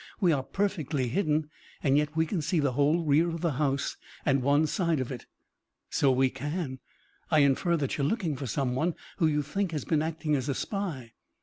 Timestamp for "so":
5.91-6.11